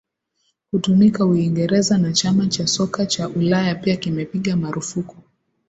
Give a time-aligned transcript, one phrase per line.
[0.71, 5.17] kutumika uingereza na chama cha soka cha ulaya pia kimepiga marufuku